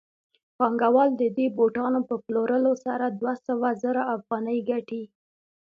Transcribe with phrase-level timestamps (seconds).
[0.57, 5.03] پانګوال د دې بوټانو په پلورلو سره دوه سوه زره افغانۍ ګټي